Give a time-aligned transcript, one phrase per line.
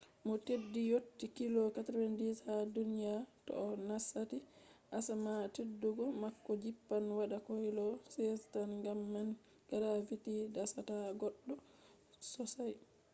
[0.27, 3.15] mo teddi yotti kilo 90 ha duniya
[3.45, 4.37] to o nasati
[4.97, 9.27] asama teddugo mako jippan waɗa kilo 16 tan gam man
[9.69, 11.53] gravity dasata goɗɗo
[12.31, 12.73] sosai